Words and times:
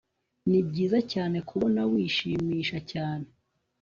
Nibyiza 0.49 0.99
cyane 1.11 1.37
kubona 1.49 1.81
wishimisha 1.91 2.77
cyane 2.91 3.27